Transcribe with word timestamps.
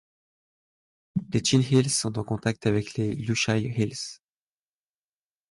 Les 1.31 1.43
Chin 1.45 1.59
Hills 1.61 1.91
sont 1.91 2.17
en 2.17 2.23
contact 2.23 2.65
avec 2.65 2.95
les 2.95 3.13
Lushaï 3.13 3.65
Hills. 3.67 4.19